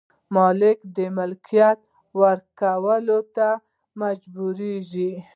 [0.35, 1.79] مالک د ملکیت
[2.21, 3.47] ورکولو ته
[4.01, 5.11] مجبوریږي.